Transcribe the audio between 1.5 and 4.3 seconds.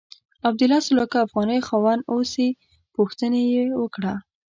خاوند اوسې پوښتنه یې وکړه.